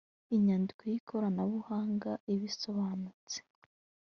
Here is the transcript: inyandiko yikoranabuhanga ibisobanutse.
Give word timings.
inyandiko 0.35 0.81
yikoranabuhanga 0.91 2.11
ibisobanutse. 2.33 3.37